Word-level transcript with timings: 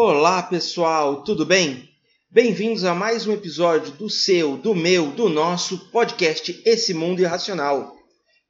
Olá 0.00 0.40
pessoal, 0.44 1.24
tudo 1.24 1.44
bem? 1.44 1.92
Bem-vindos 2.30 2.84
a 2.84 2.94
mais 2.94 3.26
um 3.26 3.32
episódio 3.32 3.90
do 3.94 4.08
seu, 4.08 4.56
do 4.56 4.72
meu, 4.72 5.10
do 5.10 5.28
nosso 5.28 5.90
podcast 5.90 6.62
Esse 6.64 6.94
Mundo 6.94 7.20
Irracional. 7.20 7.96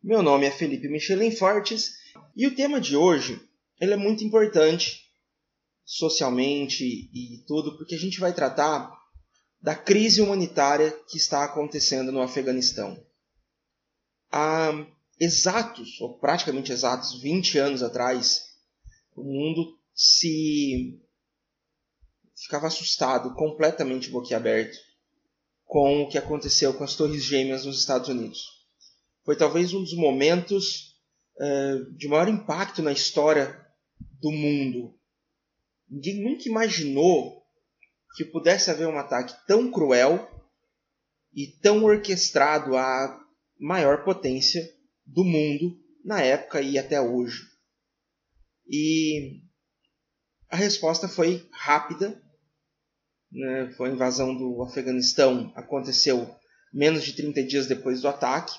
Meu 0.04 0.22
nome 0.22 0.44
é 0.44 0.50
Felipe 0.50 0.90
Michelin 0.90 1.30
Fortes 1.30 1.94
e 2.36 2.46
o 2.46 2.54
tema 2.54 2.78
de 2.78 2.94
hoje 2.94 3.40
ele 3.80 3.94
é 3.94 3.96
muito 3.96 4.22
importante 4.22 5.06
socialmente 5.86 6.84
e 6.84 7.42
tudo, 7.46 7.78
porque 7.78 7.94
a 7.94 7.98
gente 7.98 8.20
vai 8.20 8.34
tratar 8.34 8.92
da 9.58 9.74
crise 9.74 10.20
humanitária 10.20 10.90
que 11.08 11.16
está 11.16 11.44
acontecendo 11.44 12.12
no 12.12 12.20
Afeganistão. 12.20 13.02
Há 14.30 14.86
exatos, 15.18 15.98
ou 15.98 16.18
praticamente 16.18 16.72
exatos, 16.72 17.18
20 17.22 17.56
anos 17.56 17.82
atrás, 17.82 18.42
o 19.16 19.22
mundo 19.22 19.78
se 19.94 21.07
ficava 22.42 22.66
assustado, 22.66 23.34
completamente 23.34 24.10
boquiaberto, 24.10 24.76
com 25.64 26.02
o 26.02 26.08
que 26.08 26.18
aconteceu 26.18 26.72
com 26.74 26.84
as 26.84 26.94
Torres 26.94 27.24
Gêmeas 27.24 27.64
nos 27.64 27.78
Estados 27.78 28.08
Unidos. 28.08 28.66
Foi 29.24 29.36
talvez 29.36 29.74
um 29.74 29.82
dos 29.82 29.94
momentos 29.94 30.96
uh, 31.36 31.92
de 31.92 32.08
maior 32.08 32.28
impacto 32.28 32.82
na 32.82 32.92
história 32.92 33.66
do 34.20 34.30
mundo. 34.30 34.94
Ninguém 35.88 36.22
nunca 36.22 36.48
imaginou 36.48 37.42
que 38.16 38.24
pudesse 38.24 38.70
haver 38.70 38.88
um 38.88 38.98
ataque 38.98 39.34
tão 39.46 39.70
cruel 39.70 40.28
e 41.34 41.46
tão 41.46 41.84
orquestrado 41.84 42.76
à 42.76 43.20
maior 43.58 44.04
potência 44.04 44.74
do 45.04 45.24
mundo 45.24 45.78
na 46.04 46.22
época 46.22 46.60
e 46.60 46.78
até 46.78 47.00
hoje. 47.00 47.46
E 48.66 49.42
a 50.50 50.56
resposta 50.56 51.08
foi 51.08 51.46
rápida. 51.52 52.22
Né? 53.30 53.72
Foi 53.76 53.90
a 53.90 53.92
invasão 53.92 54.36
do 54.36 54.62
Afeganistão, 54.62 55.52
aconteceu 55.54 56.34
menos 56.72 57.04
de 57.04 57.14
30 57.14 57.42
dias 57.44 57.66
depois 57.66 58.00
do 58.00 58.08
ataque. 58.08 58.58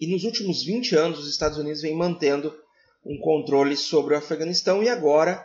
E 0.00 0.06
nos 0.12 0.24
últimos 0.24 0.64
20 0.64 0.96
anos, 0.96 1.18
os 1.20 1.30
Estados 1.30 1.58
Unidos 1.58 1.82
vem 1.82 1.96
mantendo 1.96 2.54
um 3.04 3.18
controle 3.18 3.76
sobre 3.76 4.14
o 4.14 4.18
Afeganistão 4.18 4.82
e 4.82 4.88
agora 4.88 5.44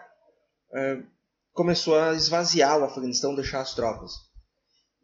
é, 0.73 1.01
começou 1.53 1.97
a 1.97 2.13
esvaziar 2.13 2.79
o 2.79 2.83
Afeganistão, 2.83 3.35
deixar 3.35 3.61
as 3.61 3.73
tropas. 3.73 4.11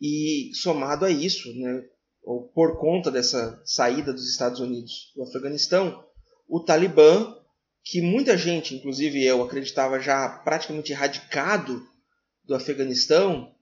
E 0.01 0.51
somado 0.55 1.05
a 1.05 1.09
isso, 1.09 1.51
né, 1.59 1.83
ou 2.23 2.47
por 2.49 2.79
conta 2.79 3.11
dessa 3.11 3.61
saída 3.65 4.13
dos 4.13 4.29
Estados 4.29 4.59
Unidos 4.59 5.11
do 5.15 5.23
Afeganistão, 5.23 6.03
o 6.47 6.59
Talibã, 6.59 7.35
que 7.83 8.01
muita 8.01 8.37
gente, 8.37 8.75
inclusive 8.75 9.23
eu, 9.23 9.43
acreditava 9.43 9.99
já 9.99 10.29
praticamente 10.29 10.91
erradicado 10.91 11.85
do 12.43 12.55
Afeganistão, 12.55 13.53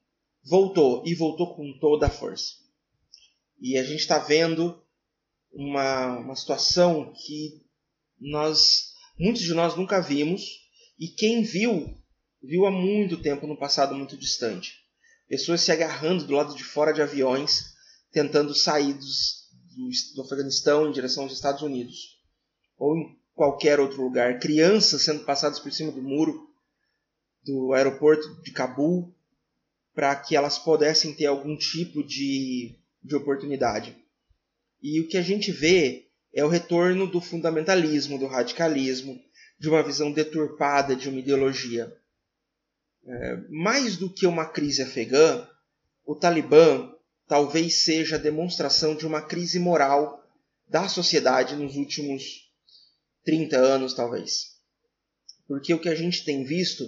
voltou 0.44 1.04
e 1.06 1.14
voltou 1.14 1.56
com 1.56 1.78
toda 1.80 2.08
a 2.08 2.10
força. 2.10 2.54
E 3.60 3.78
a 3.78 3.84
gente 3.84 4.00
está 4.00 4.18
vendo 4.18 4.82
uma, 5.52 6.18
uma 6.18 6.36
situação 6.36 7.14
que 7.14 7.62
nós, 8.20 8.94
muitos 9.20 9.42
de 9.42 9.54
nós 9.54 9.76
nunca 9.76 10.02
vimos, 10.02 10.42
e 11.00 11.08
quem 11.08 11.44
viu, 11.44 11.98
viu 12.42 12.66
há 12.66 12.72
muito 12.72 13.22
tempo 13.22 13.46
no 13.46 13.58
passado 13.58 13.96
muito 13.96 14.18
distante. 14.18 14.82
Pessoas 15.28 15.62
se 15.62 15.72
agarrando 15.72 16.26
do 16.26 16.34
lado 16.34 16.56
de 16.56 16.64
fora 16.64 16.92
de 16.92 17.02
aviões, 17.02 17.74
tentando 18.12 18.54
sair 18.54 18.94
dos, 18.94 19.48
do, 19.76 19.90
do 20.16 20.22
Afeganistão 20.24 20.88
em 20.88 20.92
direção 20.92 21.24
aos 21.24 21.34
Estados 21.34 21.62
Unidos. 21.62 22.20
Ou 22.78 22.98
em 22.98 23.18
qualquer 23.34 23.80
outro 23.80 24.04
lugar. 24.04 24.40
Crianças 24.40 25.04
sendo 25.04 25.24
passadas 25.24 25.60
por 25.60 25.72
cima 25.72 25.92
do 25.92 26.02
muro 26.02 26.51
do 27.44 27.74
aeroporto 27.74 28.42
de 28.42 28.52
Cabul 28.52 29.14
para 29.94 30.16
que 30.16 30.36
elas 30.36 30.58
pudessem 30.58 31.14
ter 31.14 31.26
algum 31.26 31.58
tipo 31.58 32.04
de, 32.04 32.76
de 33.04 33.16
oportunidade. 33.16 33.96
E 34.82 35.00
o 35.02 35.08
que 35.08 35.18
a 35.18 35.22
gente 35.22 35.52
vê 35.52 36.08
é 36.34 36.44
o 36.46 36.48
retorno 36.48 37.06
do 37.06 37.20
fundamentalismo, 37.20 38.18
do 38.18 38.28
radicalismo, 38.28 39.22
de 39.60 39.70
uma 39.70 39.84
visão 39.84 40.12
deturpada 40.12 40.96
de 40.96 41.10
uma 41.10 41.20
ideologia. 41.20 41.96
É, 43.06 43.38
mais 43.50 43.98
do 43.98 44.10
que 44.10 44.26
uma 44.26 44.46
crise 44.46 44.82
afegã, 44.82 45.48
o 46.06 46.16
Talibã 46.16 46.94
talvez 47.28 47.84
seja 47.84 48.16
a 48.16 48.20
demonstração 48.20 48.96
de 48.96 49.06
uma 49.06 49.22
crise 49.22 49.60
moral 49.60 50.26
da 50.68 50.88
sociedade 50.88 51.56
nos 51.56 51.76
últimos 51.76 52.50
30 53.24 53.58
anos, 53.58 53.94
talvez. 53.94 54.58
Porque 55.48 55.74
o 55.74 55.80
que 55.80 55.90
a 55.90 55.96
gente 55.96 56.24
tem 56.24 56.44
visto 56.44 56.84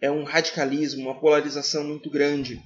é 0.00 0.10
um 0.10 0.24
radicalismo, 0.24 1.02
uma 1.02 1.18
polarização 1.18 1.84
muito 1.84 2.10
grande. 2.10 2.62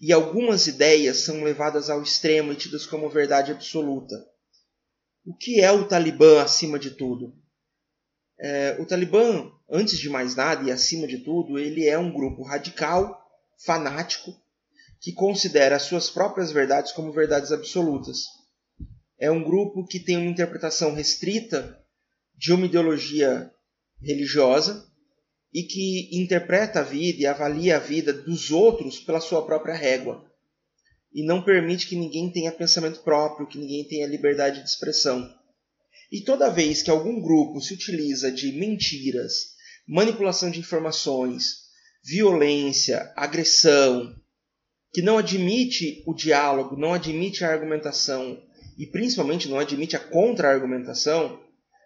E 0.00 0.12
algumas 0.12 0.66
ideias 0.66 1.18
são 1.18 1.44
levadas 1.44 1.88
ao 1.88 2.02
extremo 2.02 2.52
e 2.52 2.56
tidas 2.56 2.86
como 2.86 3.08
verdade 3.08 3.52
absoluta. 3.52 4.14
O 5.24 5.34
que 5.34 5.60
é 5.60 5.70
o 5.70 5.86
Talibã 5.86 6.42
acima 6.42 6.78
de 6.78 6.90
tudo? 6.90 7.32
É, 8.40 8.76
o 8.80 8.86
Talibã, 8.86 9.52
antes 9.70 9.98
de 9.98 10.08
mais 10.08 10.34
nada 10.34 10.68
e 10.68 10.72
acima 10.72 11.06
de 11.06 11.18
tudo, 11.18 11.58
ele 11.58 11.86
é 11.86 11.96
um 11.96 12.12
grupo 12.12 12.42
radical, 12.42 13.22
fanático, 13.64 14.34
que 15.00 15.12
considera 15.12 15.76
as 15.76 15.82
suas 15.82 16.10
próprias 16.10 16.50
verdades 16.50 16.90
como 16.90 17.12
verdades 17.12 17.52
absolutas. 17.52 18.24
É 19.18 19.30
um 19.30 19.44
grupo 19.44 19.86
que 19.86 20.00
tem 20.00 20.16
uma 20.16 20.30
interpretação 20.30 20.94
restrita 20.94 21.78
de 22.34 22.52
uma 22.52 22.66
ideologia 22.66 23.52
religiosa 24.00 24.91
e 25.52 25.62
que 25.62 26.08
interpreta 26.12 26.80
a 26.80 26.84
vida 26.84 27.22
e 27.22 27.26
avalia 27.26 27.76
a 27.76 27.80
vida 27.80 28.12
dos 28.12 28.50
outros 28.50 28.98
pela 28.98 29.20
sua 29.20 29.44
própria 29.44 29.74
régua 29.74 30.30
e 31.14 31.22
não 31.22 31.42
permite 31.42 31.86
que 31.86 31.96
ninguém 31.96 32.30
tenha 32.30 32.50
pensamento 32.50 33.00
próprio, 33.00 33.46
que 33.46 33.58
ninguém 33.58 33.84
tenha 33.84 34.06
liberdade 34.06 34.62
de 34.62 34.68
expressão. 34.68 35.30
E 36.10 36.22
toda 36.22 36.50
vez 36.50 36.82
que 36.82 36.90
algum 36.90 37.20
grupo 37.20 37.60
se 37.60 37.74
utiliza 37.74 38.30
de 38.32 38.52
mentiras, 38.52 39.52
manipulação 39.86 40.50
de 40.50 40.60
informações, 40.60 41.62
violência, 42.02 43.12
agressão, 43.14 44.14
que 44.92 45.02
não 45.02 45.18
admite 45.18 46.02
o 46.06 46.14
diálogo, 46.14 46.76
não 46.76 46.94
admite 46.94 47.44
a 47.44 47.50
argumentação 47.50 48.42
e 48.78 48.86
principalmente 48.86 49.48
não 49.48 49.58
admite 49.58 49.96
a 49.96 50.00
contra-argumentação, 50.00 51.40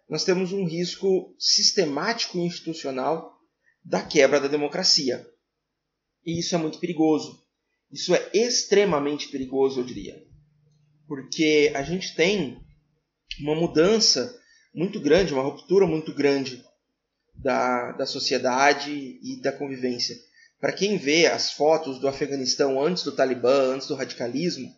nós 0.09 0.25
temos 0.25 0.53
um 0.53 0.65
risco 0.65 1.35
sistemático 1.39 2.39
e 2.39 2.43
institucional 2.43 3.36
da 3.87 4.03
quebra 4.03 4.41
da 4.41 4.49
democracia. 4.49 5.25
E 6.25 6.41
isso 6.41 6.55
é 6.57 6.59
muito 6.59 6.81
perigoso. 6.81 7.41
Isso 7.91 8.15
é 8.15 8.31
extremamente 8.35 9.29
perigoso, 9.29 9.81
eu 9.81 9.85
diria. 9.85 10.21
Porque 11.07 11.71
a 11.73 11.83
gente 11.85 12.17
tem 12.17 12.61
uma 13.41 13.55
mudança 13.55 14.37
muito 14.75 14.99
grande, 15.01 15.33
uma 15.33 15.45
ruptura 15.45 15.87
muito 15.87 16.13
grande 16.13 16.65
da, 17.37 17.93
da 17.93 18.07
sociedade 18.07 18.91
e 19.23 19.41
da 19.41 19.53
convivência. 19.53 20.17
Para 20.59 20.73
quem 20.73 20.99
vê 20.99 21.27
as 21.27 21.53
fotos 21.53 22.01
do 22.01 22.09
Afeganistão 22.09 22.83
antes 22.83 23.05
do 23.05 23.15
Talibã, 23.15 23.75
antes 23.75 23.87
do 23.87 23.95
radicalismo, 23.95 24.75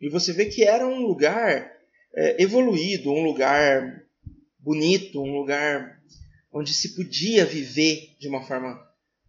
e 0.00 0.08
você 0.08 0.32
vê 0.32 0.46
que 0.46 0.64
era 0.64 0.86
um 0.86 1.00
lugar 1.06 1.70
é, 2.14 2.42
evoluído, 2.42 3.10
um 3.10 3.22
lugar 3.22 4.02
bonito, 4.58 5.20
um 5.20 5.38
lugar 5.38 6.00
onde 6.56 6.72
se 6.72 6.94
podia 6.94 7.44
viver 7.44 8.16
de 8.18 8.26
uma 8.28 8.42
forma 8.42 8.82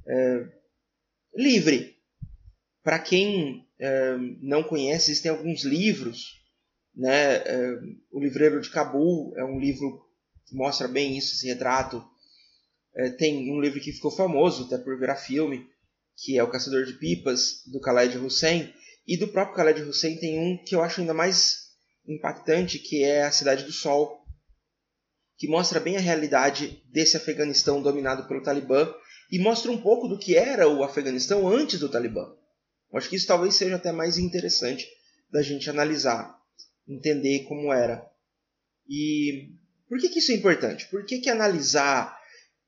é, 0.07 0.47
livre, 1.35 1.97
para 2.81 2.99
quem 2.99 3.67
é, 3.77 4.15
não 4.41 4.63
conhece, 4.63 5.11
existem 5.11 5.29
alguns 5.29 5.65
livros. 5.65 6.41
Né? 6.95 7.35
É, 7.35 7.79
o 8.11 8.21
Livreiro 8.21 8.61
de 8.61 8.69
Cabul 8.69 9.33
é 9.37 9.43
um 9.43 9.59
livro 9.59 10.01
que 10.45 10.55
mostra 10.55 10.87
bem 10.87 11.17
isso, 11.17 11.35
esse 11.35 11.47
retrato. 11.47 12.01
É, 12.95 13.09
tem 13.09 13.51
um 13.51 13.59
livro 13.59 13.81
que 13.81 13.91
ficou 13.91 14.09
famoso 14.09 14.63
até 14.63 14.77
por 14.77 14.97
virar 14.97 15.17
filme, 15.17 15.67
que 16.15 16.37
é 16.37 16.43
O 16.43 16.49
Caçador 16.49 16.85
de 16.85 16.93
Pipas, 16.93 17.61
do 17.67 17.81
Khaled 17.81 18.17
Hussein. 18.19 18.73
E 19.05 19.17
do 19.17 19.27
próprio 19.27 19.57
Khaled 19.57 19.81
Hussein 19.81 20.17
tem 20.17 20.39
um 20.39 20.57
que 20.63 20.73
eu 20.73 20.81
acho 20.81 21.01
ainda 21.01 21.13
mais 21.13 21.73
impactante, 22.07 22.79
que 22.79 23.03
é 23.03 23.23
A 23.23 23.31
Cidade 23.31 23.65
do 23.65 23.73
Sol, 23.73 24.25
que 25.37 25.47
mostra 25.47 25.79
bem 25.79 25.95
a 25.95 26.01
realidade 26.01 26.83
desse 26.91 27.15
Afeganistão 27.15 27.81
dominado 27.81 28.27
pelo 28.27 28.41
Talibã 28.41 28.91
e 29.31 29.37
mostra 29.37 29.71
um 29.71 29.79
pouco 29.79 30.07
do 30.07 30.17
que 30.17 30.35
era 30.35 30.67
o 30.67 30.83
Afeganistão 30.83 31.47
antes 31.47 31.79
do 31.79 31.89
Talibã. 31.89 32.33
Eu 32.91 32.97
acho 32.97 33.09
que 33.09 33.15
isso 33.15 33.27
talvez 33.27 33.55
seja 33.55 33.75
até 33.75 33.91
mais 33.91 34.17
interessante 34.17 34.87
da 35.31 35.41
gente 35.41 35.69
analisar, 35.69 36.35
entender 36.87 37.43
como 37.43 37.71
era. 37.71 38.09
E 38.89 39.51
por 39.87 39.99
que, 39.99 40.09
que 40.09 40.19
isso 40.19 40.31
é 40.31 40.35
importante? 40.35 40.87
Por 40.89 41.05
que, 41.05 41.19
que 41.19 41.29
analisar 41.29 42.17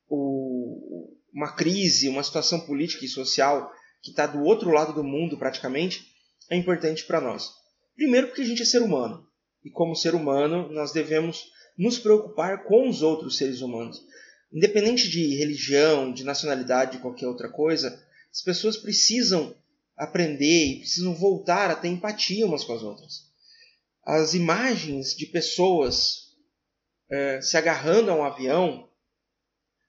o, 0.08 1.16
uma 1.34 1.56
crise, 1.56 2.10
uma 2.10 2.24
situação 2.24 2.60
política 2.62 3.06
e 3.06 3.10
social 3.10 3.72
que 4.02 4.12
está 4.12 4.28
do 4.28 4.44
outro 4.44 4.70
lado 4.70 4.94
do 4.94 5.04
mundo 5.04 5.38
praticamente 5.38 6.06
é 6.50 6.56
importante 6.56 7.06
para 7.06 7.22
nós? 7.22 7.50
Primeiro, 7.96 8.28
porque 8.28 8.42
a 8.42 8.46
gente 8.46 8.62
é 8.62 8.66
ser 8.66 8.82
humano. 8.82 9.26
E 9.64 9.72
como 9.72 9.96
ser 9.96 10.14
humano, 10.14 10.70
nós 10.72 10.92
devemos 10.92 11.50
nos 11.80 11.98
preocupar 11.98 12.66
com 12.66 12.90
os 12.90 13.02
outros 13.02 13.38
seres 13.38 13.62
humanos. 13.62 14.06
independente 14.52 15.08
de 15.08 15.36
religião, 15.36 16.12
de 16.12 16.24
nacionalidade, 16.24 16.94
de 16.94 16.98
qualquer 16.98 17.28
outra 17.28 17.48
coisa, 17.48 18.04
as 18.32 18.42
pessoas 18.42 18.76
precisam 18.76 19.56
aprender 19.96 20.66
e 20.66 20.80
precisam 20.80 21.14
voltar 21.14 21.70
a 21.70 21.76
ter 21.76 21.88
empatia 21.88 22.48
umas 22.48 22.64
com 22.64 22.74
as 22.74 22.82
outras. 22.82 23.30
As 24.04 24.34
imagens 24.34 25.16
de 25.16 25.28
pessoas 25.28 26.36
é, 27.12 27.40
se 27.42 27.56
agarrando 27.58 28.10
a 28.10 28.16
um 28.16 28.24
avião, 28.24 28.90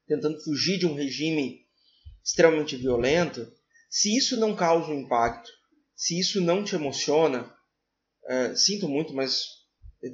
tentando 0.07 0.39
fugir 0.45 0.79
de 0.79 0.87
um 0.87 0.95
regime 0.95 1.67
extremamente 2.23 2.77
violento, 2.77 3.51
se 3.89 4.15
isso 4.15 4.37
não 4.39 4.55
causa 4.55 4.91
um 4.91 5.01
impacto, 5.01 5.51
se 5.97 6.21
isso 6.21 6.39
não 6.39 6.63
te 6.63 6.75
emociona, 6.75 7.51
é, 8.29 8.55
sinto 8.55 8.87
muito, 8.87 9.15
mas 9.15 9.47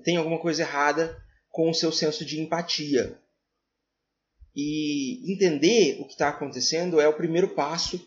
tem 0.05 0.17
alguma 0.17 0.39
coisa 0.39 0.63
errada 0.63 1.21
com 1.57 1.71
o 1.71 1.75
seu 1.75 1.91
senso 1.91 2.23
de 2.23 2.39
empatia. 2.39 3.19
E 4.55 5.33
entender 5.33 5.99
o 5.99 6.05
que 6.05 6.13
está 6.13 6.29
acontecendo 6.29 7.01
é 7.01 7.09
o 7.09 7.17
primeiro 7.17 7.55
passo 7.55 7.99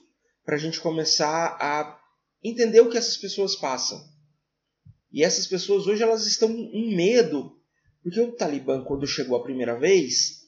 para 0.46 0.56
a 0.56 0.60
gente 0.60 0.80
começar 0.80 1.58
a 1.60 2.00
entender 2.44 2.80
o 2.80 2.92
que 2.92 2.98
essas 2.98 3.18
pessoas 3.18 3.56
passam. 3.56 4.08
E 5.12 5.24
essas 5.24 5.48
pessoas 5.48 5.88
hoje 5.88 6.04
elas 6.04 6.28
estão 6.28 6.52
em 6.52 6.96
medo, 6.96 7.60
porque 8.04 8.22
o 8.22 8.34
Talibã, 8.34 8.84
quando 8.84 9.08
chegou 9.08 9.36
a 9.36 9.44
primeira 9.44 9.80
vez, 9.80 10.44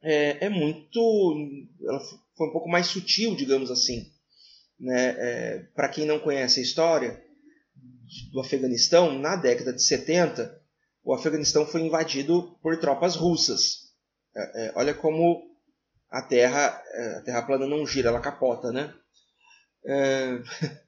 é, 0.00 0.46
é 0.46 0.48
muito. 0.48 1.00
Foi 2.36 2.46
um 2.46 2.52
pouco 2.52 2.68
mais 2.68 2.86
sutil, 2.86 3.34
digamos 3.34 3.72
assim. 3.72 4.08
Né? 4.78 5.16
É, 5.18 5.58
para 5.74 5.88
quem 5.88 6.06
não 6.06 6.20
conhece 6.20 6.60
a 6.60 6.62
história 6.62 7.20
do 8.32 8.38
Afeganistão, 8.38 9.18
na 9.18 9.34
década 9.34 9.72
de 9.72 9.82
70, 9.82 10.63
o 11.04 11.12
Afeganistão 11.12 11.66
foi 11.66 11.82
invadido 11.82 12.58
por 12.62 12.78
tropas 12.78 13.14
russas. 13.14 13.92
É, 14.34 14.66
é, 14.66 14.72
olha 14.74 14.94
como 14.94 15.42
a 16.10 16.22
Terra, 16.22 16.82
é, 16.92 17.18
a 17.18 17.20
Terra 17.22 17.42
plana 17.42 17.66
não 17.66 17.86
gira, 17.86 18.08
ela 18.08 18.20
capota, 18.20 18.72
né? 18.72 18.92
É, 19.86 20.38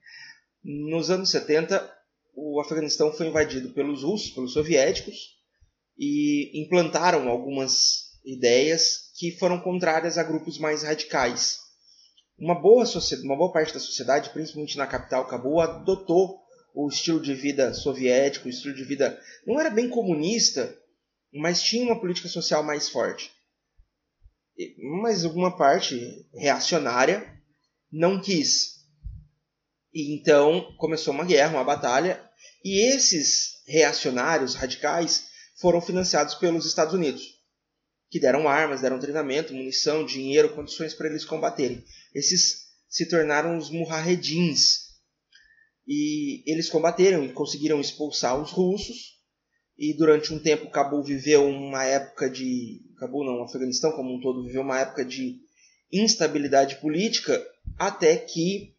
nos 0.64 1.10
anos 1.10 1.30
70, 1.30 1.94
o 2.34 2.60
Afeganistão 2.60 3.12
foi 3.12 3.26
invadido 3.26 3.74
pelos 3.74 4.02
russos, 4.02 4.30
pelos 4.30 4.54
soviéticos, 4.54 5.36
e 5.98 6.62
implantaram 6.62 7.28
algumas 7.28 8.06
ideias 8.24 9.12
que 9.18 9.32
foram 9.32 9.60
contrárias 9.60 10.18
a 10.18 10.22
grupos 10.22 10.58
mais 10.58 10.82
radicais. 10.82 11.58
Uma 12.38 12.54
boa, 12.54 12.84
uma 13.22 13.36
boa 13.36 13.52
parte 13.52 13.72
da 13.72 13.80
sociedade, 13.80 14.30
principalmente 14.30 14.76
na 14.76 14.86
capital 14.86 15.26
Cabul, 15.26 15.60
adotou 15.60 16.45
o 16.76 16.88
estilo 16.88 17.18
de 17.18 17.34
vida 17.34 17.72
soviético, 17.72 18.46
o 18.46 18.50
estilo 18.50 18.74
de 18.74 18.84
vida 18.84 19.18
não 19.46 19.58
era 19.58 19.70
bem 19.70 19.88
comunista, 19.88 20.78
mas 21.32 21.62
tinha 21.62 21.86
uma 21.86 21.98
política 21.98 22.28
social 22.28 22.62
mais 22.62 22.90
forte. 22.90 23.32
Mas 25.02 25.24
alguma 25.24 25.56
parte 25.56 26.28
reacionária 26.34 27.26
não 27.90 28.20
quis. 28.20 28.84
E 29.92 30.14
então 30.14 30.76
começou 30.76 31.14
uma 31.14 31.24
guerra, 31.24 31.54
uma 31.54 31.64
batalha, 31.64 32.22
e 32.62 32.94
esses 32.94 33.62
reacionários 33.66 34.54
radicais 34.54 35.28
foram 35.58 35.80
financiados 35.80 36.34
pelos 36.34 36.66
Estados 36.66 36.92
Unidos, 36.92 37.40
que 38.10 38.20
deram 38.20 38.46
armas, 38.46 38.82
deram 38.82 38.98
treinamento, 38.98 39.54
munição, 39.54 40.04
dinheiro, 40.04 40.54
condições 40.54 40.92
para 40.92 41.08
eles 41.08 41.24
combaterem. 41.24 41.82
Esses 42.14 42.66
se 42.86 43.08
tornaram 43.08 43.56
os 43.56 43.70
mujahedins. 43.70 44.85
E 45.86 46.42
eles 46.50 46.68
combateram 46.68 47.24
e 47.24 47.32
conseguiram 47.32 47.80
expulsar 47.80 48.40
os 48.40 48.50
russos. 48.50 49.16
E 49.78 49.94
durante 49.94 50.32
um 50.32 50.38
tempo 50.38 50.70
Cabul 50.70 51.02
viveu 51.02 51.46
uma 51.46 51.84
época 51.84 52.30
de. 52.30 52.82
Cabul 52.98 53.24
não, 53.24 53.42
Afeganistão 53.42 53.92
como 53.92 54.14
um 54.14 54.20
todo 54.20 54.44
viveu 54.44 54.62
uma 54.62 54.80
época 54.80 55.04
de 55.04 55.38
instabilidade 55.92 56.76
política, 56.80 57.44
até 57.78 58.16
que 58.16 58.74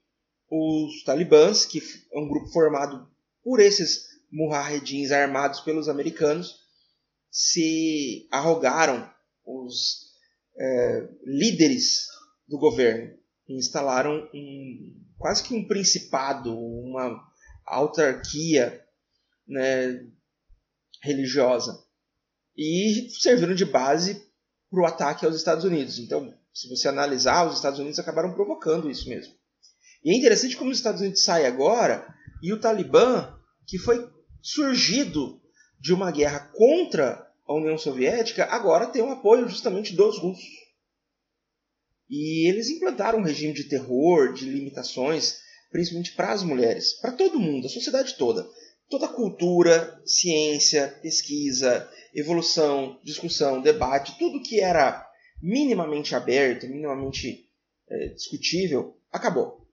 os 0.50 1.04
talibãs, 1.04 1.66
que 1.66 1.82
é 2.12 2.20
um 2.20 2.28
grupo 2.28 2.48
formado 2.52 3.08
por 3.44 3.60
esses 3.60 4.08
mujahedins 4.32 5.12
armados 5.12 5.62
pelos 5.62 5.88
americanos, 5.88 6.60
se 7.30 8.28
arrogaram 8.32 9.10
os 9.46 10.12
é, 10.58 11.10
líderes 11.24 12.08
do 12.48 12.58
governo 12.58 13.16
e 13.48 13.56
instalaram 13.56 14.30
um, 14.34 15.07
quase 15.18 15.44
que 15.44 15.54
um 15.54 15.68
principado, 15.68 16.58
uma 16.58 17.20
autarquia 17.66 18.82
né, 19.48 20.00
religiosa 21.04 21.84
e 22.56 23.10
serviram 23.20 23.54
de 23.54 23.66
base 23.66 24.26
para 24.70 24.82
o 24.82 24.86
ataque 24.86 25.26
aos 25.26 25.36
Estados 25.36 25.64
Unidos. 25.64 26.00
Então, 26.00 26.34
se 26.54 26.68
você 26.70 26.88
analisar, 26.88 27.48
os 27.48 27.56
Estados 27.56 27.80
Unidos 27.80 28.00
acabaram 28.00 28.34
provocando 28.34 28.90
isso 28.90 29.08
mesmo. 29.08 29.34
E 30.04 30.12
é 30.12 30.18
interessante 30.18 30.58
como 30.58 30.72
os 30.72 30.78
Estados 30.78 31.02
Unidos 31.02 31.24
saem 31.24 31.46
agora 31.46 32.08
e 32.42 32.54
o 32.54 32.60
Talibã, 32.60 33.36
que 33.66 33.78
foi 33.78 34.10
surgido 34.42 35.42
de 35.80 35.94
uma 35.94 36.12
guerra 36.12 36.40
contra 36.54 37.28
a 37.48 37.54
União 37.54 37.78
Soviética, 37.78 38.46
agora 38.46 38.88
tem 38.88 39.02
o 39.02 39.12
apoio 39.12 39.48
justamente 39.48 39.96
dos 39.96 40.20
russos. 40.20 40.67
E 42.10 42.50
eles 42.50 42.70
implantaram 42.70 43.20
um 43.20 43.24
regime 43.24 43.54
de 43.54 43.66
terror, 43.66 44.34
de 44.34 44.46
limitações, 44.46 45.40
principalmente 45.70 46.14
para 46.14 46.32
as 46.32 46.44
mulheres, 46.44 46.94
para 46.94 47.12
todo 47.12 47.40
mundo, 47.40 47.68
a 47.68 47.70
sociedade 47.70 48.16
toda. 48.18 48.48
Toda 48.90 49.10
cultura, 49.10 50.02
ciência, 50.06 50.88
pesquisa, 51.02 51.90
evolução, 52.14 53.00
discussão, 53.04 53.62
debate, 53.62 54.18
tudo 54.18 54.42
que 54.42 54.62
era 54.62 55.06
minimamente 55.42 56.16
aberto, 56.16 56.68
minimamente 56.68 57.46
é, 57.90 58.08
discutível, 58.08 58.98
acabou. 59.12 59.68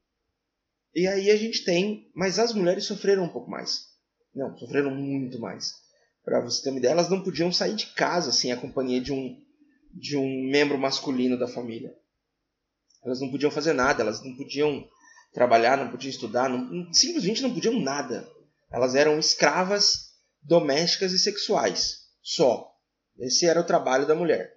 E 0.94 1.06
aí 1.06 1.30
a 1.30 1.36
gente 1.36 1.64
tem, 1.64 2.10
mas 2.14 2.38
as 2.38 2.52
mulheres 2.52 2.84
sofreram 2.84 3.24
um 3.24 3.28
pouco 3.28 3.50
mais. 3.50 3.86
Não, 4.34 4.56
sofreram 4.58 4.90
muito 4.90 5.38
mais. 5.38 5.72
Para 6.24 6.40
você 6.40 6.62
ter 6.62 6.70
uma 6.70 6.78
ideia, 6.78 6.92
elas 6.92 7.08
não 7.08 7.22
podiam 7.22 7.52
sair 7.52 7.74
de 7.74 7.86
casa 7.86 8.32
sem 8.32 8.50
a 8.50 8.56
companhia 8.56 9.00
de 9.00 9.12
um 9.12 9.40
de 9.96 10.16
um 10.16 10.50
membro 10.50 10.76
masculino 10.76 11.38
da 11.38 11.46
família. 11.46 11.94
Elas 13.04 13.20
não 13.20 13.30
podiam 13.30 13.50
fazer 13.50 13.72
nada, 13.72 14.02
elas 14.02 14.22
não 14.24 14.34
podiam 14.34 14.88
trabalhar, 15.32 15.76
não 15.76 15.90
podiam 15.90 16.10
estudar, 16.10 16.48
não, 16.48 16.92
simplesmente 16.92 17.42
não 17.42 17.52
podiam 17.52 17.78
nada. 17.80 18.26
Elas 18.72 18.94
eram 18.94 19.18
escravas 19.18 20.12
domésticas 20.42 21.12
e 21.12 21.18
sexuais, 21.18 22.06
só. 22.22 22.70
Esse 23.18 23.46
era 23.46 23.60
o 23.60 23.66
trabalho 23.66 24.06
da 24.06 24.14
mulher. 24.14 24.52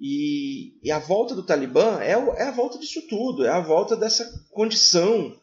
E, 0.00 0.78
e 0.82 0.90
a 0.90 0.98
volta 0.98 1.34
do 1.34 1.46
Talibã 1.46 2.00
é, 2.00 2.12
é, 2.12 2.42
a 2.42 2.50
volta 2.50 2.78
disso 2.78 3.06
tudo, 3.08 3.44
é 3.44 3.48
a 3.48 3.60
volta 3.60 3.96
dessa 3.96 4.28
condição 4.50 5.40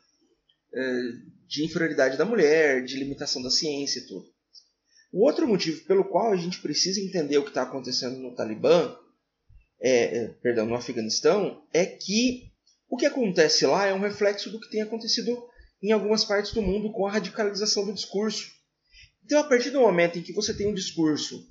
é, 0.73 1.01
de 1.47 1.65
inferioridade 1.65 2.17
da 2.17 2.25
mulher, 2.25 2.83
de 2.83 2.97
limitação 2.97 3.41
da 3.41 3.49
ciência 3.49 3.99
e 3.99 4.07
tudo. 4.07 4.25
O 5.11 5.25
outro 5.25 5.47
motivo 5.47 5.83
pelo 5.85 6.05
qual 6.05 6.31
a 6.31 6.37
gente 6.37 6.61
precisa 6.61 7.01
entender 7.01 7.37
o 7.37 7.43
que 7.43 7.49
está 7.49 7.63
acontecendo 7.63 8.17
no 8.19 8.35
Talibã, 8.35 8.95
é, 9.81 10.17
é, 10.17 10.27
perdão, 10.41 10.65
no 10.65 10.75
Afeganistão, 10.75 11.63
é 11.73 11.85
que 11.85 12.51
o 12.87 12.95
que 12.95 13.05
acontece 13.05 13.65
lá 13.65 13.87
é 13.87 13.93
um 13.93 13.99
reflexo 13.99 14.51
do 14.51 14.59
que 14.59 14.69
tem 14.69 14.81
acontecido 14.81 15.43
em 15.81 15.91
algumas 15.91 16.23
partes 16.23 16.53
do 16.53 16.61
mundo 16.61 16.91
com 16.91 17.07
a 17.07 17.11
radicalização 17.11 17.85
do 17.85 17.93
discurso. 17.93 18.51
Então, 19.25 19.39
a 19.39 19.43
partir 19.43 19.71
do 19.71 19.79
momento 19.79 20.19
em 20.19 20.21
que 20.21 20.33
você 20.33 20.53
tem 20.53 20.67
um 20.67 20.73
discurso 20.73 21.47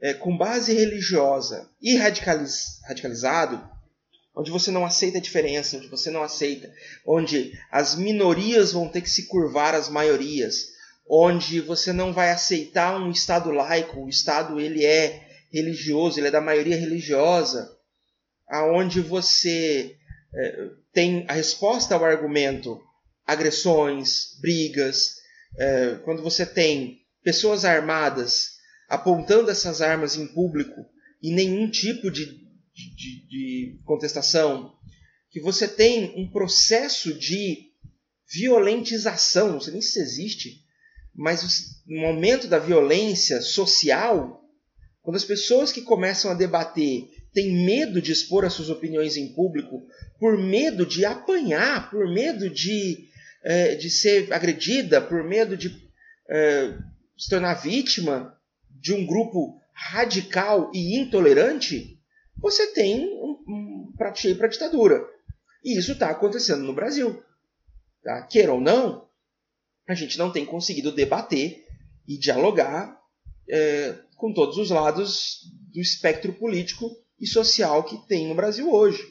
é, 0.00 0.12
com 0.12 0.36
base 0.36 0.74
religiosa 0.74 1.70
e 1.80 1.96
radicaliz, 1.96 2.80
radicalizado, 2.86 3.66
onde 4.36 4.50
você 4.50 4.70
não 4.70 4.84
aceita 4.84 5.18
a 5.18 5.20
diferença, 5.20 5.76
onde 5.76 5.88
você 5.88 6.10
não 6.10 6.22
aceita, 6.22 6.70
onde 7.06 7.58
as 7.70 7.94
minorias 7.94 8.72
vão 8.72 8.88
ter 8.88 9.00
que 9.00 9.08
se 9.08 9.26
curvar 9.28 9.74
às 9.74 9.88
maiorias, 9.88 10.72
onde 11.08 11.60
você 11.60 11.92
não 11.92 12.12
vai 12.12 12.30
aceitar 12.30 13.00
um 13.00 13.10
Estado 13.10 13.50
laico, 13.50 14.00
o 14.00 14.08
Estado 14.08 14.60
ele 14.60 14.84
é 14.84 15.23
religioso, 15.54 16.18
ele 16.18 16.28
é 16.28 16.32
da 16.32 16.40
maioria 16.40 16.76
religiosa, 16.76 17.70
aonde 18.48 19.00
você 19.00 19.96
é, 20.34 20.70
tem 20.92 21.24
a 21.28 21.32
resposta 21.32 21.94
ao 21.94 22.04
argumento 22.04 22.80
agressões, 23.24 24.38
brigas, 24.40 25.14
é, 25.56 25.94
quando 26.04 26.22
você 26.22 26.44
tem 26.44 26.98
pessoas 27.22 27.64
armadas 27.64 28.50
apontando 28.88 29.50
essas 29.50 29.80
armas 29.80 30.16
em 30.16 30.26
público 30.26 30.84
e 31.22 31.32
nenhum 31.32 31.70
tipo 31.70 32.10
de, 32.10 32.26
de, 32.26 33.26
de 33.28 33.80
contestação, 33.84 34.74
que 35.30 35.40
você 35.40 35.66
tem 35.66 36.12
um 36.20 36.30
processo 36.30 37.14
de 37.14 37.72
violentização, 38.30 39.52
não 39.52 39.60
sei 39.60 39.72
nem 39.72 39.82
se 39.82 40.00
existe, 40.00 40.64
mas 41.14 41.82
no 41.86 42.00
momento 42.00 42.48
da 42.48 42.58
violência 42.58 43.40
social, 43.40 44.43
quando 45.04 45.16
as 45.16 45.24
pessoas 45.24 45.70
que 45.70 45.82
começam 45.82 46.30
a 46.30 46.34
debater 46.34 47.10
têm 47.34 47.66
medo 47.66 48.00
de 48.00 48.10
expor 48.10 48.42
as 48.42 48.54
suas 48.54 48.70
opiniões 48.70 49.18
em 49.18 49.34
público, 49.34 49.86
por 50.18 50.38
medo 50.38 50.86
de 50.86 51.04
apanhar, 51.04 51.90
por 51.90 52.08
medo 52.08 52.48
de, 52.48 53.06
é, 53.44 53.74
de 53.74 53.90
ser 53.90 54.32
agredida, 54.32 55.02
por 55.02 55.22
medo 55.22 55.58
de 55.58 55.68
é, 56.30 56.78
se 57.18 57.28
tornar 57.28 57.52
vítima, 57.52 58.34
de 58.70 58.94
um 58.94 59.04
grupo 59.04 59.60
radical 59.74 60.70
e 60.74 60.98
intolerante, 60.98 62.00
você 62.38 62.68
tem 62.68 63.06
um, 63.06 63.44
um 63.46 63.92
prato 63.98 64.20
cheio 64.20 64.36
para 64.36 64.46
a 64.46 64.50
ditadura. 64.50 65.06
E 65.62 65.78
isso 65.78 65.92
está 65.92 66.08
acontecendo 66.08 66.62
no 66.62 66.72
Brasil. 66.72 67.22
Tá? 68.02 68.22
Queira 68.22 68.54
ou 68.54 68.60
não, 68.60 69.06
a 69.86 69.94
gente 69.94 70.16
não 70.16 70.32
tem 70.32 70.46
conseguido 70.46 70.90
debater 70.90 71.62
e 72.08 72.16
dialogar 72.18 72.98
é, 73.50 73.98
com 74.24 74.32
todos 74.32 74.56
os 74.56 74.70
lados 74.70 75.40
do 75.70 75.78
espectro 75.78 76.32
político 76.32 76.90
e 77.20 77.26
social 77.26 77.84
que 77.84 78.08
tem 78.08 78.26
no 78.26 78.34
Brasil 78.34 78.72
hoje. 78.72 79.06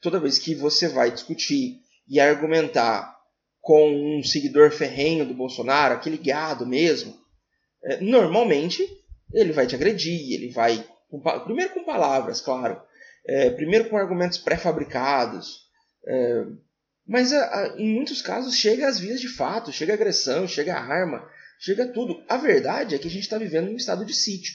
Toda 0.00 0.20
vez 0.20 0.38
que 0.38 0.54
você 0.54 0.86
vai 0.86 1.10
discutir 1.10 1.80
e 2.08 2.20
argumentar 2.20 3.12
com 3.60 4.18
um 4.18 4.22
seguidor 4.22 4.70
ferrenho 4.70 5.26
do 5.26 5.34
Bolsonaro, 5.34 5.94
aquele 5.94 6.16
gado 6.16 6.64
mesmo, 6.64 7.12
é, 7.82 8.00
normalmente 8.00 8.86
ele 9.34 9.52
vai 9.52 9.66
te 9.66 9.74
agredir, 9.74 10.32
ele 10.32 10.52
vai. 10.52 10.86
Primeiro 11.42 11.74
com 11.74 11.82
palavras, 11.82 12.40
claro. 12.40 12.80
É, 13.26 13.50
primeiro 13.50 13.90
com 13.90 13.96
argumentos 13.96 14.38
pré-fabricados. 14.38 15.62
É, 16.06 16.44
mas 17.04 17.32
a, 17.32 17.42
a, 17.42 17.74
em 17.80 17.92
muitos 17.92 18.22
casos 18.22 18.54
chega 18.54 18.86
às 18.86 19.00
vias 19.00 19.20
de 19.20 19.28
fato, 19.28 19.72
chega 19.72 19.94
agressão, 19.94 20.46
chega 20.46 20.78
arma, 20.78 21.28
chega 21.62 21.86
tudo. 21.86 22.22
A 22.28 22.36
verdade 22.36 22.94
é 22.94 22.98
que 22.98 23.06
a 23.06 23.10
gente 23.10 23.22
está 23.22 23.38
vivendo 23.38 23.70
num 23.70 23.76
estado 23.76 24.04
de 24.04 24.12
sítio. 24.12 24.52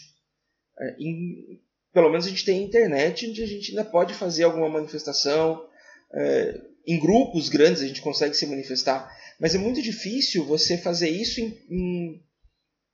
É, 0.78 0.96
em, 1.00 1.62
pelo 1.94 2.10
menos 2.10 2.26
a 2.26 2.30
gente 2.30 2.44
tem 2.44 2.64
internet 2.64 3.28
onde 3.30 3.42
a 3.42 3.48
gente 3.48 3.70
ainda 3.72 3.86
pode 3.86 4.14
fazer 4.14 4.44
alguma 4.44 4.68
manifestação. 4.68 5.66
É, 6.14 6.62
em 6.86 7.00
grupos 7.00 7.48
grandes 7.48 7.82
a 7.82 7.88
gente 7.88 8.02
consegue 8.02 8.36
se 8.36 8.46
manifestar. 8.46 9.10
Mas 9.40 9.56
é 9.56 9.58
muito 9.58 9.82
difícil 9.82 10.46
você 10.46 10.78
fazer 10.78 11.10
isso 11.10 11.40
em, 11.40 11.58
em, 11.70 12.24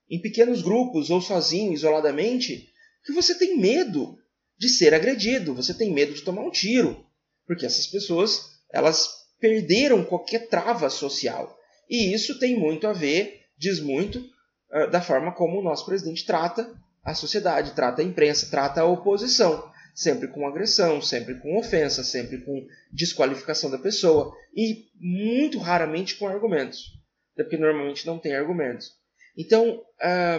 em 0.09 0.21
pequenos 0.21 0.61
grupos 0.61 1.09
ou 1.09 1.19
sozinho, 1.19 1.73
isoladamente, 1.73 2.69
porque 2.99 3.13
você 3.13 3.35
tem 3.35 3.57
medo 3.57 4.17
de 4.57 4.69
ser 4.69 4.93
agredido, 4.93 5.55
você 5.55 5.73
tem 5.73 5.91
medo 5.91 6.13
de 6.13 6.21
tomar 6.21 6.43
um 6.43 6.51
tiro, 6.51 7.03
porque 7.47 7.65
essas 7.65 7.87
pessoas 7.87 8.51
elas 8.71 9.09
perderam 9.39 10.05
qualquer 10.05 10.47
trava 10.47 10.89
social. 10.89 11.57
E 11.89 12.13
isso 12.13 12.39
tem 12.39 12.57
muito 12.57 12.87
a 12.87 12.93
ver, 12.93 13.42
diz 13.63 13.79
muito, 13.79 14.19
uh, 14.19 14.89
da 14.91 15.01
forma 15.01 15.31
como 15.33 15.59
o 15.59 15.63
nosso 15.63 15.85
presidente 15.85 16.25
trata 16.25 16.69
a 17.03 17.13
sociedade, 17.13 17.71
trata 17.71 18.01
a 18.01 18.05
imprensa, 18.05 18.49
trata 18.49 18.81
a 18.81 18.85
oposição. 18.85 19.71
Sempre 19.95 20.27
com 20.27 20.47
agressão, 20.47 21.01
sempre 21.01 21.35
com 21.35 21.57
ofensa, 21.57 22.03
sempre 22.03 22.39
com 22.39 22.65
desqualificação 22.91 23.69
da 23.69 23.77
pessoa 23.77 24.35
e 24.55 24.87
muito 24.99 25.59
raramente 25.59 26.15
com 26.15 26.27
argumentos. 26.27 26.93
Até 27.33 27.43
porque 27.43 27.57
normalmente 27.57 28.05
não 28.05 28.17
tem 28.17 28.35
argumentos. 28.35 28.91
Então, 29.37 29.81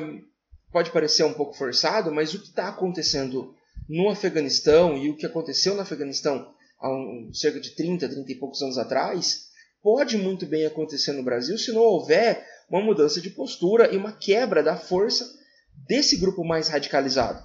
um, 0.03 0.25
pode 0.73 0.91
parecer 0.91 1.23
um 1.23 1.35
pouco 1.35 1.55
forçado, 1.55 2.13
mas 2.13 2.35
o 2.35 2.41
que 2.41 2.49
está 2.49 2.69
acontecendo 2.69 3.55
no 3.89 4.09
Afeganistão 4.09 4.97
e 4.97 5.09
o 5.09 5.17
que 5.17 5.27
aconteceu 5.27 5.75
no 5.75 5.83
Afeganistão 5.83 6.53
há 6.81 6.91
um, 6.91 7.31
cerca 7.33 7.61
de 7.61 7.77
30, 7.77 8.09
30 8.09 8.33
e 8.33 8.35
poucos 8.35 8.61
anos 8.61 8.77
atrás, 8.77 9.51
pode 9.81 10.17
muito 10.17 10.47
bem 10.47 10.67
acontecer 10.67 11.13
no 11.13 11.23
Brasil 11.23 11.57
se 11.59 11.71
não 11.71 11.83
houver 11.83 12.45
uma 12.69 12.81
mudança 12.81 13.21
de 13.21 13.31
postura 13.31 13.93
e 13.93 13.97
uma 13.97 14.13
quebra 14.13 14.63
da 14.63 14.77
força 14.77 15.25
desse 15.87 16.17
grupo 16.17 16.45
mais 16.45 16.69
radicalizado. 16.69 17.43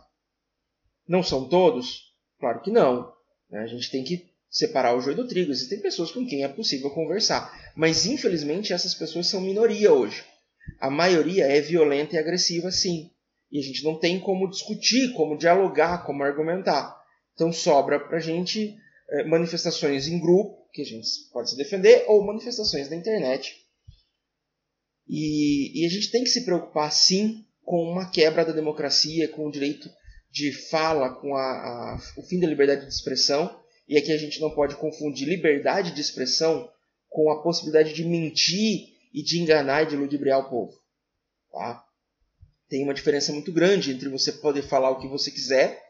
Não 1.07 1.23
são 1.23 1.47
todos? 1.47 2.13
Claro 2.39 2.61
que 2.61 2.71
não. 2.71 3.11
Né? 3.49 3.59
A 3.59 3.67
gente 3.67 3.89
tem 3.89 4.03
que 4.03 4.29
separar 4.49 4.95
o 4.95 5.01
joio 5.01 5.17
do 5.17 5.27
trigo. 5.27 5.51
Existem 5.51 5.81
pessoas 5.81 6.11
com 6.11 6.25
quem 6.25 6.43
é 6.43 6.47
possível 6.47 6.89
conversar. 6.91 7.51
Mas, 7.75 8.05
infelizmente, 8.05 8.73
essas 8.73 8.93
pessoas 8.93 9.27
são 9.27 9.41
minoria 9.41 9.91
hoje. 9.91 10.23
A 10.79 10.89
maioria 10.89 11.45
é 11.45 11.59
violenta 11.61 12.15
e 12.15 12.19
agressiva, 12.19 12.71
sim. 12.71 13.11
E 13.51 13.59
a 13.59 13.61
gente 13.61 13.83
não 13.83 13.97
tem 13.97 14.19
como 14.19 14.49
discutir, 14.49 15.13
como 15.13 15.37
dialogar, 15.37 16.05
como 16.05 16.23
argumentar. 16.23 16.95
Então 17.33 17.51
sobra 17.51 17.99
para 17.99 18.17
a 18.17 18.21
gente 18.21 18.75
é, 19.09 19.23
manifestações 19.23 20.07
em 20.07 20.19
grupo, 20.19 20.69
que 20.71 20.81
a 20.81 20.85
gente 20.85 21.07
pode 21.31 21.49
se 21.49 21.57
defender, 21.57 22.05
ou 22.07 22.23
manifestações 22.23 22.89
na 22.89 22.95
internet. 22.95 23.58
E, 25.09 25.81
e 25.81 25.85
a 25.87 25.89
gente 25.89 26.11
tem 26.11 26.23
que 26.23 26.29
se 26.29 26.45
preocupar, 26.45 26.91
sim, 26.91 27.43
com 27.63 27.81
uma 27.83 28.09
quebra 28.09 28.45
da 28.45 28.51
democracia, 28.51 29.27
com 29.27 29.47
o 29.47 29.51
direito 29.51 29.89
de 30.31 30.51
fala, 30.69 31.15
com 31.15 31.35
a, 31.35 31.41
a, 31.41 31.99
o 32.15 32.21
fim 32.21 32.39
da 32.39 32.47
liberdade 32.47 32.85
de 32.85 32.93
expressão. 32.93 33.59
E 33.87 33.97
aqui 33.97 34.11
a 34.11 34.17
gente 34.17 34.39
não 34.39 34.51
pode 34.51 34.75
confundir 34.75 35.27
liberdade 35.27 35.91
de 35.91 35.99
expressão 35.99 36.69
com 37.09 37.31
a 37.31 37.41
possibilidade 37.41 37.93
de 37.93 38.05
mentir 38.05 38.89
e 39.11 39.23
de 39.23 39.39
enganar 39.39 39.83
e 39.83 39.87
de 39.87 39.95
ludibriar 39.95 40.39
o 40.39 40.49
povo. 40.49 40.73
Tá? 41.51 41.83
Tem 42.69 42.83
uma 42.83 42.93
diferença 42.93 43.33
muito 43.33 43.51
grande 43.51 43.91
entre 43.91 44.09
você 44.09 44.31
poder 44.31 44.61
falar 44.61 44.91
o 44.91 44.99
que 44.99 45.07
você 45.07 45.31
quiser 45.31 45.81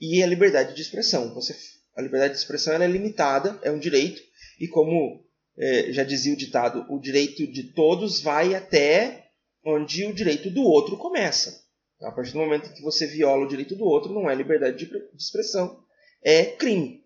e 0.00 0.22
a 0.22 0.26
liberdade 0.26 0.74
de 0.74 0.80
expressão. 0.80 1.34
Você, 1.34 1.54
a 1.94 2.00
liberdade 2.00 2.32
de 2.32 2.40
expressão 2.40 2.72
é 2.72 2.86
limitada, 2.86 3.60
é 3.62 3.70
um 3.70 3.78
direito, 3.78 4.22
e 4.58 4.66
como 4.66 5.22
é, 5.56 5.92
já 5.92 6.04
dizia 6.04 6.32
o 6.32 6.36
ditado, 6.36 6.86
o 6.88 6.98
direito 6.98 7.46
de 7.46 7.72
todos 7.72 8.20
vai 8.20 8.54
até 8.54 9.30
onde 9.64 10.04
o 10.04 10.14
direito 10.14 10.50
do 10.50 10.62
outro 10.62 10.96
começa. 10.96 11.62
A 12.00 12.10
partir 12.10 12.32
do 12.32 12.38
momento 12.38 12.72
que 12.72 12.82
você 12.82 13.06
viola 13.06 13.44
o 13.44 13.48
direito 13.48 13.76
do 13.76 13.84
outro, 13.84 14.12
não 14.12 14.28
é 14.28 14.34
liberdade 14.34 14.84
de 14.84 15.16
expressão, 15.16 15.84
é 16.22 16.44
crime. 16.44 17.04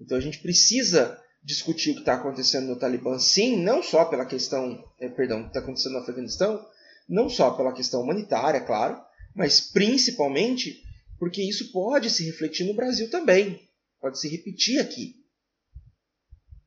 Então 0.00 0.18
a 0.18 0.20
gente 0.20 0.38
precisa 0.38 1.20
discutir 1.42 1.90
o 1.90 1.94
que 1.94 2.00
está 2.00 2.14
acontecendo 2.14 2.68
no 2.68 2.78
Talibã, 2.78 3.18
sim, 3.18 3.56
não 3.56 3.82
só 3.82 4.06
pela 4.06 4.24
questão, 4.24 4.82
é, 4.98 5.08
perdão, 5.08 5.42
que 5.42 5.48
está 5.48 5.60
acontecendo 5.60 5.92
no 5.92 5.98
Afeganistão, 5.98 6.66
não 7.08 7.28
só 7.28 7.50
pela 7.50 7.72
questão 7.72 8.00
humanitária, 8.00 8.62
claro, 8.62 9.00
mas 9.34 9.60
principalmente 9.60 10.82
porque 11.18 11.42
isso 11.42 11.70
pode 11.70 12.10
se 12.10 12.24
refletir 12.24 12.66
no 12.66 12.74
Brasil 12.74 13.10
também, 13.10 13.60
pode 14.00 14.18
se 14.18 14.28
repetir 14.28 14.80
aqui. 14.80 15.23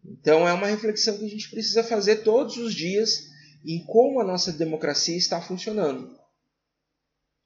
Então 0.08 0.48
é 0.48 0.54
uma 0.54 0.68
reflexão 0.68 1.18
que 1.18 1.26
a 1.26 1.30
gente 1.30 1.50
precisa 1.50 1.84
fazer 1.84 2.18
todos 2.18 2.58
os 2.58 2.74
dias 2.74 3.28
em 3.66 3.84
como 3.86 4.22
a 4.22 4.24
nossa 4.24 4.54
democracia 4.54 5.18
está 5.18 5.42
funcionando. 5.42 6.18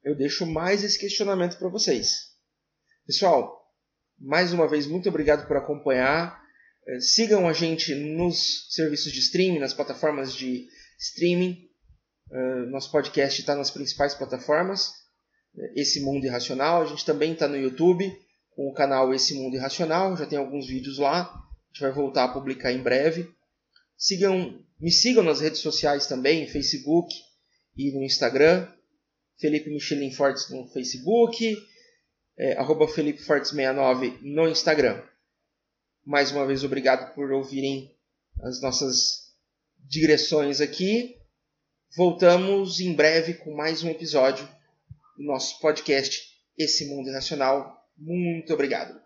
Eu 0.04 0.16
deixo 0.16 0.46
mais 0.46 0.84
esse 0.84 0.98
questionamento 0.98 1.58
para 1.58 1.68
vocês. 1.68 2.32
Pessoal, 3.06 3.60
mais 4.18 4.52
uma 4.52 4.68
vez, 4.68 4.86
muito 4.86 5.08
obrigado 5.08 5.46
por 5.46 5.56
acompanhar. 5.56 6.40
Eh, 6.86 7.00
sigam 7.00 7.48
a 7.48 7.52
gente 7.52 7.94
nos 7.94 8.68
serviços 8.70 9.12
de 9.12 9.20
streaming, 9.20 9.58
nas 9.58 9.74
plataformas 9.74 10.34
de 10.34 10.68
streaming. 10.98 11.68
Eh, 12.30 12.66
nosso 12.70 12.90
podcast 12.90 13.40
está 13.40 13.54
nas 13.56 13.70
principais 13.70 14.14
plataformas. 14.14 14.92
Eh, 15.56 15.80
Esse 15.80 16.00
Mundo 16.00 16.24
Irracional. 16.24 16.82
A 16.82 16.86
gente 16.86 17.04
também 17.04 17.32
está 17.32 17.48
no 17.48 17.56
YouTube 17.56 18.12
com 18.50 18.68
o 18.68 18.74
canal 18.74 19.12
Esse 19.12 19.34
Mundo 19.34 19.56
Irracional. 19.56 20.16
Já 20.16 20.26
tem 20.26 20.38
alguns 20.38 20.66
vídeos 20.66 20.98
lá. 20.98 21.32
Gente 21.72 21.80
vai 21.80 21.90
voltar 21.92 22.24
a 22.24 22.28
publicar 22.28 22.70
em 22.70 22.82
breve. 22.82 23.34
Sigam, 23.96 24.62
me 24.78 24.92
sigam 24.92 25.24
nas 25.24 25.40
redes 25.40 25.60
sociais 25.60 26.06
também, 26.06 26.46
Facebook 26.46 27.10
e 27.74 27.90
no 27.92 28.02
Instagram. 28.02 28.68
Felipe 29.38 29.70
Michelin 29.70 30.12
Fortes 30.12 30.50
no 30.50 30.68
Facebook, 30.68 31.56
é, 32.36 32.52
arroba 32.58 32.86
Felipe 32.86 33.22
Fortes 33.22 33.50
69 33.52 34.18
no 34.20 34.46
Instagram. 34.46 35.02
Mais 36.04 36.30
uma 36.30 36.46
vez, 36.46 36.62
obrigado 36.62 37.14
por 37.14 37.32
ouvirem 37.32 37.96
as 38.42 38.60
nossas 38.60 39.32
digressões 39.78 40.60
aqui. 40.60 41.16
Voltamos 41.96 42.80
em 42.80 42.92
breve 42.92 43.34
com 43.34 43.56
mais 43.56 43.82
um 43.82 43.88
episódio 43.88 44.46
do 45.16 45.24
nosso 45.24 45.58
podcast 45.58 46.20
Esse 46.56 46.84
Mundo 46.84 47.08
Irracional. 47.08 47.82
Muito 47.96 48.52
obrigado. 48.52 49.02